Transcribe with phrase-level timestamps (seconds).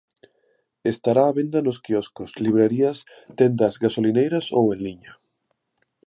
[0.93, 2.97] Estará a venda nos quioscos, librarías,
[3.39, 5.13] tendas, gasolineiras ou en liña.